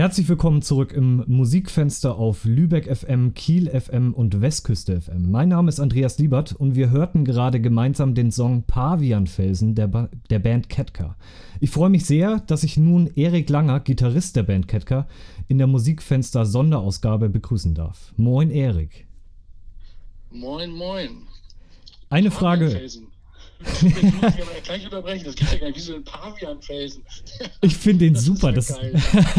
Herzlich 0.00 0.30
willkommen 0.30 0.62
zurück 0.62 0.94
im 0.94 1.24
Musikfenster 1.26 2.16
auf 2.16 2.46
Lübeck 2.46 2.86
FM, 2.86 3.34
Kiel 3.34 3.68
FM 3.68 4.14
und 4.14 4.40
Westküste 4.40 4.98
FM. 4.98 5.30
Mein 5.30 5.50
Name 5.50 5.68
ist 5.68 5.78
Andreas 5.78 6.18
Liebert 6.18 6.54
und 6.54 6.74
wir 6.74 6.88
hörten 6.88 7.26
gerade 7.26 7.60
gemeinsam 7.60 8.14
den 8.14 8.32
Song 8.32 8.62
Pavianfelsen 8.62 9.74
der, 9.74 9.88
ba 9.88 10.08
der 10.30 10.38
Band 10.38 10.70
Ketka. 10.70 11.16
Ich 11.60 11.68
freue 11.68 11.90
mich 11.90 12.06
sehr, 12.06 12.40
dass 12.46 12.62
ich 12.62 12.78
nun 12.78 13.10
Erik 13.14 13.50
Langer, 13.50 13.80
Gitarrist 13.80 14.36
der 14.36 14.44
Band 14.44 14.68
Ketka, 14.68 15.06
in 15.48 15.58
der 15.58 15.66
Musikfenster 15.66 16.46
Sonderausgabe 16.46 17.28
begrüßen 17.28 17.74
darf. 17.74 18.14
Moin 18.16 18.50
Erik. 18.50 19.06
Moin, 20.30 20.70
moin. 20.70 21.10
Eine 22.08 22.30
Frage. 22.30 22.88
Ich 23.60 23.82
muss 23.82 24.02
mich 24.02 24.02
aber 24.22 24.60
gleich 24.64 24.84
unterbrechen. 24.84 25.24
Das 25.26 25.34
gibt 25.34 25.52
ja 25.52 25.58
gar 25.58 25.66
nicht 25.68 25.76
wie 25.76 25.80
so 25.80 25.94
ein 25.94 26.04
Pavianfelsen. 26.04 27.02
Ich 27.60 27.76
finde 27.76 28.06
den 28.06 28.14
Das 28.14 28.24
super. 28.24 28.52
Das, 28.52 28.68
geil. 28.68 28.94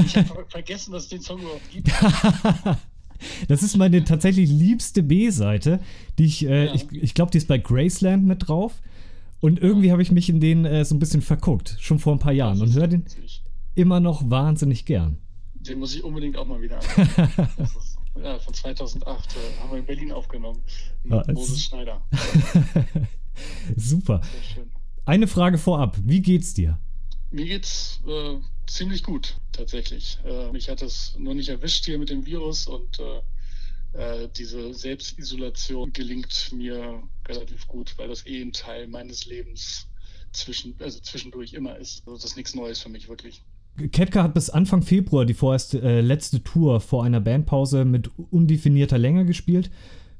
Ich 0.05 0.15
habe 0.15 0.45
vergessen, 0.49 0.91
dass 0.91 1.03
es 1.03 1.09
den 1.09 1.21
Song 1.21 1.39
überhaupt 1.41 1.71
gibt. 1.71 1.89
das 3.47 3.63
ist 3.63 3.77
meine 3.77 4.03
tatsächlich 4.03 4.49
liebste 4.49 5.03
B-Seite, 5.03 5.79
die 6.19 6.25
ich, 6.25 6.45
äh, 6.45 6.65
Ja. 6.67 6.73
ich, 6.75 6.91
ich 6.91 7.13
glaube, 7.13 7.31
die 7.31 7.37
ist 7.39 7.47
bei 7.47 7.57
Graceland 7.57 8.25
mit 8.25 8.47
drauf. 8.47 8.81
Und 9.39 9.59
irgendwie 9.59 9.91
habe 9.91 10.03
ich 10.03 10.11
mich 10.11 10.29
in 10.29 10.39
den 10.39 10.65
äh, 10.65 10.85
so 10.85 10.93
ein 10.93 10.99
bisschen 10.99 11.23
verguckt, 11.23 11.75
schon 11.79 11.97
vor 11.97 12.13
ein 12.13 12.19
paar 12.19 12.31
Jahren 12.33 12.61
und 12.61 12.73
höre 12.73 12.87
den 12.87 13.05
immer 13.73 13.99
noch 13.99 14.29
wahnsinnig 14.29 14.85
gern. 14.85 15.17
Den 15.55 15.79
muss 15.79 15.95
ich 15.95 16.03
unbedingt 16.03 16.37
auch 16.37 16.45
mal 16.45 16.61
wieder 16.61 16.79
anhören. 16.95 17.49
Das 17.57 17.75
ist, 17.75 17.97
ja, 18.21 18.37
von 18.37 18.53
2008 18.53 19.29
äh, 19.35 19.61
haben 19.61 19.71
wir 19.71 19.79
in 19.79 19.85
Berlin 19.85 20.11
aufgenommen. 20.11 20.59
Mit 21.03 21.13
Ja, 21.13 21.21
es- 21.21 21.27
Moses 21.33 21.63
Schneider. 21.63 22.01
Super. 23.75 24.21
Eine 25.05 25.27
Frage 25.27 25.57
vorab. 25.57 25.97
Wie 26.03 26.21
geht's 26.21 26.53
dir? 26.53 26.79
Mir 27.31 27.45
geht's 27.45 28.01
äh, 28.07 28.35
ziemlich 28.67 29.03
gut, 29.03 29.37
tatsächlich. 29.51 30.19
Äh, 30.25 30.51
mich 30.51 30.69
hat 30.69 30.81
es 30.81 31.15
noch 31.17 31.33
nicht 31.33 31.49
erwischt 31.49 31.85
hier 31.85 31.97
mit 31.97 32.09
dem 32.09 32.25
Virus 32.25 32.67
und 32.67 32.99
äh, 32.99 33.21
äh, 33.93 34.29
diese 34.37 34.73
Selbstisolation 34.73 35.91
gelingt 35.93 36.51
mir 36.53 37.03
relativ 37.27 37.67
gut, 37.67 37.93
weil 37.97 38.07
das 38.07 38.25
eh 38.25 38.41
ein 38.41 38.53
Teil 38.53 38.87
meines 38.87 39.25
Lebens 39.25 39.87
zwischen, 40.31 40.75
also 40.79 40.99
zwischendurch 40.99 41.53
immer 41.53 41.77
ist. 41.77 42.03
Also 42.05 42.17
das 42.17 42.31
ist 42.31 42.37
nichts 42.37 42.55
Neues 42.55 42.79
für 42.79 42.89
mich 42.89 43.09
wirklich. 43.09 43.43
Ketka 43.91 44.23
hat 44.23 44.33
bis 44.33 44.49
Anfang 44.49 44.81
Februar 44.81 45.25
die 45.25 45.33
vorerst 45.33 45.73
äh, 45.73 46.01
letzte 46.01 46.43
Tour 46.43 46.81
vor 46.81 47.03
einer 47.03 47.21
Bandpause 47.21 47.85
mit 47.85 48.09
undefinierter 48.17 48.97
Länge 48.97 49.25
gespielt. 49.25 49.71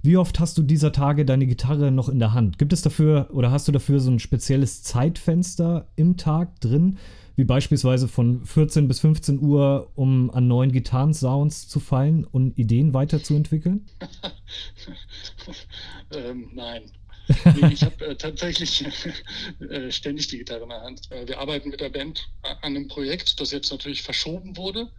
Wie 0.04 0.18
oft 0.18 0.40
hast 0.40 0.58
du 0.58 0.64
dieser 0.64 0.92
Tage 0.92 1.26
deine 1.26 1.46
Gitarre 1.46 1.92
noch 1.92 2.10
in 2.10 2.18
der 2.18 2.34
Hand? 2.34 2.58
Gibt 2.58 2.74
es 2.74 2.82
dafür 2.82 3.30
oder 3.32 3.52
hast 3.52 3.68
du 3.68 3.72
dafür 3.72 4.00
so 4.00 4.10
ein 4.10 4.20
spezielles 4.20 4.82
Zeitfenster 4.82 5.88
im 5.96 6.18
Tag 6.18 6.60
drin, 6.60 6.98
wie 7.36 7.44
beispielsweise 7.44 8.08
von 8.08 8.44
14 8.44 8.88
bis 8.88 9.00
15 9.00 9.40
Uhr, 9.40 9.92
um 9.94 10.32
an 10.32 10.48
neuen 10.48 10.72
Gitarrensounds 10.72 11.68
zu 11.68 11.80
fallen 11.80 12.24
und 12.24 12.58
Ideen 12.58 12.96
weiterzuentwickeln? 12.96 13.86
ähm, 16.12 16.50
nein. 16.54 16.84
Nee, 17.62 17.74
ich 17.74 17.84
habe 17.84 18.08
äh, 18.08 18.16
tatsächlich 18.16 18.84
äh, 19.70 19.92
ständig 19.92 20.28
die 20.28 20.40
Gitarre 20.40 20.64
in 20.64 20.70
der 20.70 20.81
Hand. 20.81 21.12
Äh, 21.12 21.28
wir 21.28 21.40
arbeiten 21.40 21.70
mit 21.70 21.80
der 21.80 21.90
Band 21.90 22.28
an 22.42 22.75
einem 22.75 22.88
Projekt, 22.88 23.40
das 23.40 23.52
jetzt 23.52 23.72
natürlich 23.72 24.02
verschoben 24.02 24.58
wurde. 24.58 24.90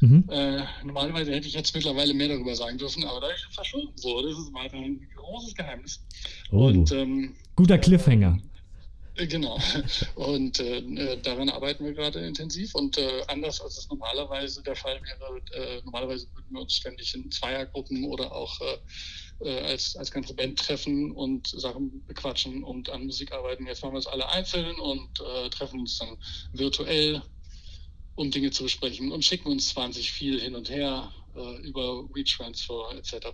Mhm. 0.00 0.24
Äh, 0.30 0.62
normalerweise 0.84 1.32
hätte 1.32 1.46
ich 1.48 1.54
jetzt 1.54 1.74
mittlerweile 1.74 2.14
mehr 2.14 2.28
darüber 2.28 2.54
sagen 2.54 2.78
dürfen, 2.78 3.04
aber 3.04 3.20
da 3.20 3.28
es 3.30 3.54
verschoben 3.54 3.92
wurde, 4.02 4.28
ist 4.30 4.38
es 4.38 4.52
weiterhin 4.52 5.00
ein 5.00 5.08
großes 5.16 5.54
Geheimnis. 5.54 6.04
Oh, 6.50 6.66
Und 6.66 6.90
ähm, 6.92 7.34
guter 7.56 7.78
Cliffhanger. 7.78 8.38
äh, 9.16 9.26
genau. 9.26 9.58
Und 10.16 10.60
äh, 10.60 10.78
äh, 10.78 11.20
daran 11.22 11.48
arbeiten 11.48 11.84
wir 11.84 11.92
gerade 11.94 12.20
intensiv. 12.20 12.74
Und 12.74 12.98
äh, 12.98 13.22
anders 13.28 13.60
als 13.60 13.78
es 13.78 13.88
normalerweise 13.88 14.62
der 14.62 14.76
Fall 14.76 15.00
wäre, 15.02 15.40
äh, 15.78 15.80
normalerweise 15.84 16.26
würden 16.34 16.50
wir 16.50 16.60
uns 16.62 16.74
ständig 16.74 17.14
in 17.14 17.30
Zweiergruppen 17.30 18.04
oder 18.04 18.32
auch 18.32 18.60
äh, 18.60 18.78
äh, 19.48 19.60
als, 19.60 19.96
als 19.96 20.10
ganze 20.10 20.34
Band 20.34 20.58
treffen 20.58 21.12
und 21.12 21.48
Sachen 21.48 22.04
bequatschen 22.06 22.62
und 22.62 22.90
an 22.90 23.06
Musik 23.06 23.32
arbeiten. 23.32 23.66
Jetzt 23.66 23.82
machen 23.82 23.94
wir 23.94 23.98
es 23.98 24.06
alle 24.06 24.28
einzeln 24.28 24.74
und 24.80 25.08
äh, 25.20 25.48
treffen 25.50 25.80
uns 25.80 25.98
dann 25.98 26.16
virtuell, 26.52 27.22
um 28.16 28.30
Dinge 28.30 28.50
zu 28.50 28.64
besprechen 28.64 29.12
und 29.12 29.24
schicken 29.24 29.48
uns 29.48 29.68
20 29.70 30.12
viel 30.12 30.40
hin 30.40 30.54
und 30.54 30.70
her 30.70 31.12
äh, 31.34 31.56
über 31.66 32.04
WeTransfer 32.14 32.92
etc. 32.96 33.26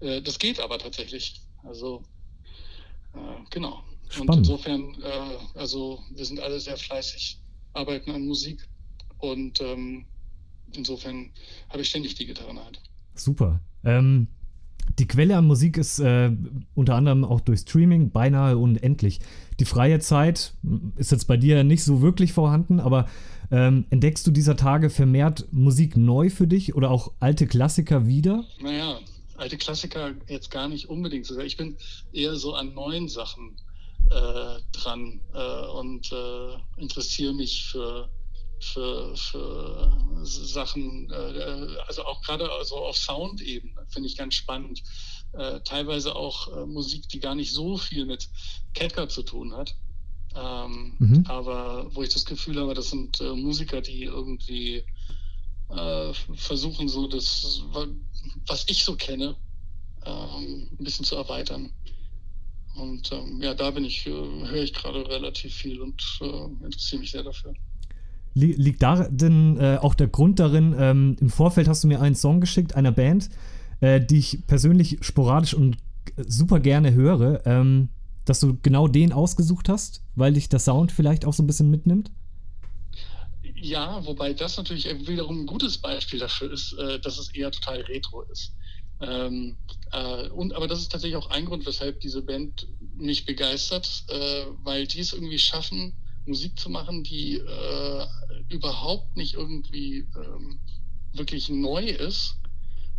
Äh, 0.00 0.22
das 0.22 0.38
geht 0.38 0.60
aber 0.60 0.78
tatsächlich. 0.78 1.40
Also 1.64 2.02
äh, 3.14 3.18
genau. 3.50 3.82
Und 4.04 4.24
Spannend. 4.24 4.36
insofern, 4.38 5.02
äh, 5.02 5.58
also 5.58 6.02
wir 6.10 6.24
sind 6.24 6.40
alle 6.40 6.60
sehr 6.60 6.76
fleißig, 6.76 7.40
arbeiten 7.72 8.10
an 8.10 8.26
Musik 8.26 8.68
und 9.18 9.60
ähm, 9.60 10.04
insofern 10.72 11.30
habe 11.70 11.82
ich 11.82 11.88
ständig 11.88 12.14
die 12.16 12.26
Gitarre 12.26 12.50
in 12.50 12.56
der 12.56 12.64
Hand. 12.66 12.82
Super. 13.14 13.60
Ähm, 13.84 14.28
die 14.98 15.06
Quelle 15.08 15.36
an 15.36 15.46
Musik 15.46 15.78
ist 15.78 15.98
äh, 16.00 16.30
unter 16.74 16.94
anderem 16.94 17.24
auch 17.24 17.40
durch 17.40 17.60
Streaming 17.60 18.10
beinahe 18.10 18.58
unendlich. 18.58 19.20
Die 19.58 19.64
freie 19.64 20.00
Zeit 20.00 20.54
m, 20.62 20.92
ist 20.96 21.12
jetzt 21.12 21.26
bei 21.26 21.36
dir 21.36 21.64
nicht 21.64 21.84
so 21.84 22.02
wirklich 22.02 22.32
vorhanden, 22.32 22.80
aber 22.80 23.06
ähm, 23.50 23.84
entdeckst 23.90 24.26
du 24.26 24.30
dieser 24.30 24.56
Tage 24.56 24.90
vermehrt 24.90 25.46
Musik 25.50 25.96
neu 25.96 26.30
für 26.30 26.46
dich 26.46 26.74
oder 26.74 26.90
auch 26.90 27.12
alte 27.20 27.46
Klassiker 27.46 28.06
wieder? 28.06 28.44
Naja, 28.60 28.98
alte 29.36 29.56
Klassiker 29.56 30.12
jetzt 30.28 30.50
gar 30.50 30.68
nicht 30.68 30.88
unbedingt. 30.88 31.30
Ich 31.44 31.56
bin 31.56 31.76
eher 32.12 32.36
so 32.36 32.54
an 32.54 32.74
neuen 32.74 33.08
Sachen 33.08 33.56
äh, 34.10 34.60
dran 34.72 35.20
äh, 35.34 35.66
und 35.78 36.12
äh, 36.12 36.80
interessiere 36.80 37.32
mich 37.34 37.64
für, 37.70 38.08
für, 38.62 39.16
für 39.16 40.20
Sachen, 40.24 41.10
äh, 41.10 41.76
also 41.86 42.04
auch 42.04 42.22
gerade 42.22 42.50
also 42.52 42.76
auf 42.76 42.96
Soundebene, 42.96 43.86
finde 43.88 44.08
ich 44.08 44.16
ganz 44.16 44.34
spannend. 44.34 44.82
Äh, 45.32 45.60
teilweise 45.64 46.14
auch 46.16 46.48
äh, 46.56 46.66
Musik, 46.66 47.08
die 47.08 47.20
gar 47.20 47.34
nicht 47.34 47.52
so 47.52 47.76
viel 47.78 48.06
mit 48.06 48.28
Ketka 48.74 49.08
zu 49.08 49.22
tun 49.22 49.54
hat. 49.54 49.74
Ähm, 50.34 50.96
Mhm. 50.98 51.24
Aber 51.26 51.94
wo 51.94 52.02
ich 52.02 52.12
das 52.14 52.24
Gefühl 52.24 52.58
habe, 52.60 52.74
das 52.74 52.90
sind 52.90 53.20
äh, 53.20 53.34
Musiker, 53.34 53.80
die 53.82 54.04
irgendwie 54.04 54.84
äh, 55.68 56.12
versuchen, 56.34 56.88
so 56.88 57.06
das, 57.08 57.62
wa- 57.72 57.88
was 58.46 58.68
ich 58.68 58.84
so 58.84 58.96
kenne, 58.96 59.36
ähm, 60.04 60.68
ein 60.72 60.84
bisschen 60.84 61.04
zu 61.04 61.16
erweitern. 61.16 61.72
Und 62.74 63.12
ähm, 63.12 63.42
ja, 63.42 63.54
da 63.54 63.70
bin 63.70 63.84
ich, 63.84 64.06
äh, 64.06 64.10
höre 64.10 64.62
ich 64.62 64.72
gerade 64.74 65.06
relativ 65.08 65.54
viel 65.54 65.80
und 65.80 66.02
interessiere 66.64 67.00
mich 67.00 67.10
sehr 67.10 67.22
dafür. 67.22 67.54
Li 68.34 68.52
liegt 68.52 68.82
da 68.82 69.08
denn 69.08 69.58
äh, 69.58 69.78
auch 69.80 69.94
der 69.94 70.08
Grund 70.08 70.38
darin, 70.38 70.74
ähm, 70.78 71.16
im 71.20 71.30
Vorfeld 71.30 71.68
hast 71.68 71.84
du 71.84 71.88
mir 71.88 72.00
einen 72.00 72.14
Song 72.14 72.40
geschickt, 72.40 72.74
einer 72.74 72.92
Band, 72.92 73.28
äh, 73.80 74.00
die 74.00 74.18
ich 74.18 74.46
persönlich 74.46 74.98
sporadisch 75.02 75.54
und 75.54 75.76
super 76.16 76.60
gerne 76.60 76.94
höre, 76.94 77.44
ähm, 77.46 77.88
dass 78.24 78.40
du 78.40 78.56
genau 78.62 78.88
den 78.88 79.12
ausgesucht 79.12 79.68
hast, 79.68 80.02
weil 80.14 80.34
dich 80.34 80.48
der 80.48 80.58
Sound 80.60 80.92
vielleicht 80.92 81.24
auch 81.24 81.32
so 81.32 81.42
ein 81.42 81.46
bisschen 81.46 81.70
mitnimmt? 81.70 82.10
Ja, 83.54 84.04
wobei 84.04 84.32
das 84.32 84.56
natürlich 84.56 84.86
wiederum 85.06 85.42
ein 85.42 85.46
gutes 85.46 85.78
Beispiel 85.78 86.18
dafür 86.18 86.52
ist, 86.52 86.72
äh, 86.74 86.98
dass 87.00 87.18
es 87.18 87.30
eher 87.34 87.50
total 87.50 87.80
retro 87.82 88.22
ist. 88.22 88.52
Ähm, 89.00 89.56
äh, 89.92 90.28
und 90.28 90.54
aber 90.54 90.68
das 90.68 90.80
ist 90.80 90.90
tatsächlich 90.90 91.16
auch 91.16 91.30
ein 91.30 91.44
Grund, 91.44 91.66
weshalb 91.66 92.00
diese 92.00 92.22
Band 92.22 92.66
mich 92.96 93.24
begeistert, 93.24 94.04
äh, 94.08 94.46
weil 94.62 94.86
die 94.86 95.00
es 95.00 95.12
irgendwie 95.12 95.38
schaffen, 95.38 95.92
Musik 96.26 96.58
zu 96.58 96.70
machen, 96.70 97.02
die 97.02 97.36
äh, 97.36 98.06
überhaupt 98.52 99.16
nicht 99.16 99.34
irgendwie 99.34 100.06
ähm, 100.16 100.58
wirklich 101.12 101.48
neu 101.48 101.84
ist. 101.84 102.36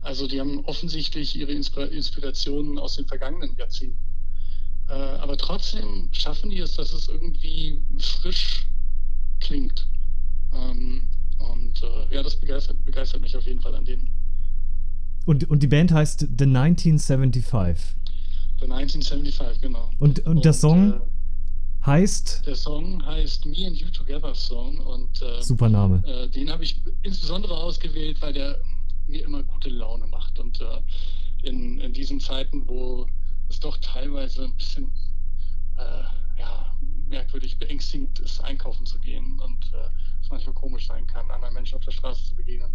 Also 0.02 0.28
die 0.28 0.40
haben 0.40 0.60
offensichtlich 0.66 1.36
ihre 1.36 1.52
Inspira 1.52 1.86
Inspirationen 1.86 2.78
aus 2.78 2.96
den 2.96 3.08
vergangenen 3.08 3.56
Jahrzehnten. 3.58 3.98
Äh, 4.90 4.94
aber 4.94 5.38
trotzdem 5.38 6.10
schaffen 6.12 6.50
die 6.50 6.60
es, 6.60 6.76
dass 6.76 6.92
es 6.94 7.08
irgendwie 7.08 7.82
frisch 8.00 8.68
klingt. 9.40 9.88
Ähm, 10.54 11.08
und 11.40 11.82
äh, 11.84 12.16
ja, 12.16 12.24
das 12.24 12.40
begeistert, 12.40 12.84
begeistert 12.86 13.22
mich 13.22 13.36
auf 13.36 13.46
jeden 13.46 13.62
Fall 13.62 13.76
an 13.76 13.86
denen. 13.86 14.10
Und, 15.26 15.50
und 15.50 15.64
die 15.64 15.68
Band 15.68 15.92
heißt 15.92 16.20
The 16.20 16.46
1975. 16.46 17.96
The 18.60 18.66
1975, 18.66 19.62
genau. 19.62 19.90
Und, 20.00 20.26
und 20.26 20.44
der 20.44 20.54
Song 20.54 20.94
äh, 20.94 21.00
heißt. 21.86 22.46
der 22.46 22.56
Song 22.56 23.06
heißt 23.06 23.46
Me 23.46 23.68
and 23.68 23.76
You 23.78 23.90
Together 23.90 24.34
Song 24.36 24.78
und 24.80 25.22
äh, 25.22 25.42
Super 25.42 25.70
Name. 25.70 26.04
äh, 26.06 26.28
den 26.30 26.50
habe 26.50 26.64
ich 26.64 26.82
insbesondere 27.04 27.56
ausgewählt, 27.58 28.22
weil 28.22 28.34
der 28.34 28.58
mir 29.08 29.24
immer 29.24 29.44
gute 29.44 29.70
Laune 29.70 30.08
macht. 30.08 30.40
Und 30.40 30.60
äh, 30.62 30.82
in, 31.44 31.80
in 31.80 31.94
diesen 31.94 32.20
Zeiten, 32.20 32.68
wo 32.68 33.06
es 33.50 33.60
doch 33.60 33.78
teilweise 33.78 34.46
ein 34.46 34.56
bisschen 34.56 34.92
äh, 35.78 36.40
ja, 36.40 36.74
merkwürdig 37.10 37.58
beängstigend 37.60 38.18
ist, 38.20 38.40
einkaufen 38.42 38.86
zu 38.86 38.98
gehen 39.00 39.40
und 39.42 39.60
äh, 39.74 39.90
es 40.22 40.30
manchmal 40.30 40.56
komisch 40.56 40.88
sein 40.88 41.06
kann, 41.06 41.30
anderen 41.30 41.54
Menschen 41.54 41.76
auf 41.76 41.84
der 41.84 41.92
Straße 41.92 42.24
zu 42.30 42.36
begegnen, 42.36 42.72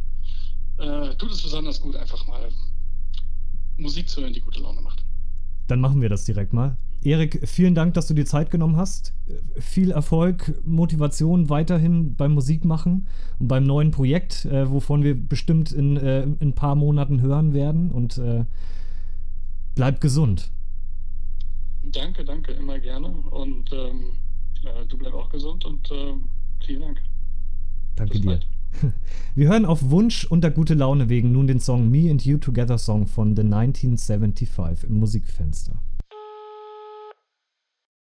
äh, 0.79 1.15
tut 1.17 1.33
es 1.33 1.43
besonders 1.43 1.81
gut, 1.81 1.97
einfach 1.97 2.27
mal 2.27 2.51
Musik 3.79 4.09
zu 4.09 4.21
hören, 4.21 4.33
die 4.35 4.41
gute 4.41 4.61
Laune 4.61 4.81
macht. 4.83 5.03
Dann 5.69 5.81
machen 5.81 6.01
wir 6.03 6.09
das 6.09 6.25
direkt 6.25 6.53
mal. 6.53 6.77
Erik, 7.03 7.49
vielen 7.49 7.75
Dank, 7.75 7.95
dass 7.95 8.09
du 8.09 8.15
dir 8.15 8.27
Zeit 8.27 8.51
genommen 8.51 8.77
hast. 8.77 9.15
Viel 9.57 9.93
Erfolg, 9.93 10.61
Motivation 10.67 11.49
weiterhin 11.49 12.17
beim 12.17 12.35
Musikmachen 12.35 13.07
und 13.39 13.49
beim 13.49 13.65
neuen 13.65 13.93
Projekt, 13.93 14.45
äh, 14.47 14.69
wovon 14.71 15.05
wir 15.05 15.15
bestimmt 15.15 15.71
in, 15.71 15.97
äh, 15.97 16.23
in 16.23 16.37
ein 16.41 16.55
paar 16.55 16.75
Monaten 16.75 17.21
hören 17.21 17.55
werden. 17.55 17.93
Und 17.93 18.19
äh, 18.19 18.45
bleib 19.77 20.01
gesund. 20.01 20.51
Danke, 21.85 22.25
danke, 22.25 22.53
immer 22.53 22.79
gerne. 22.81 23.09
Und 23.09 23.73
ähm, 23.73 24.11
äh, 24.65 24.85
du 24.87 24.99
bleib 24.99 25.15
auch 25.15 25.31
gesund 25.31 25.65
und 25.65 25.89
äh, 25.93 26.15
vielen 26.67 26.81
Dank. 26.81 27.01
Danke 27.95 28.13
Bis 28.15 28.23
dir. 28.23 28.27
Bald. 28.27 28.47
Wir 29.37 29.49
hören 29.49 29.65
auf 29.65 29.91
Wunsch 29.91 30.25
und 30.25 30.43
der 30.43 30.51
gute 30.51 30.75
Laune 30.75 31.09
wegen 31.09 31.33
nun 31.33 31.47
den 31.47 31.61
Song 31.61 31.91
Me 31.91 32.11
and 32.11 32.25
You 32.25 32.39
Together 32.39 32.77
Song 32.77 33.07
von 33.07 33.37
The 33.37 33.43
1975 33.43 34.91
im 34.91 34.99
Musikfenster. 34.99 35.81